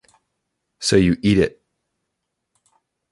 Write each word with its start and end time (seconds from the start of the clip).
So 0.79 0.95
you 0.95 1.15
eat 1.21 1.37
it. 1.37 1.61